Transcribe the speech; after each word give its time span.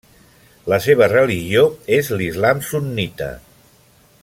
La 0.71 0.79
seva 0.85 1.09
religió 1.11 1.63
és 1.99 2.11
l'islam 2.17 2.65
sunnita. 2.71 3.31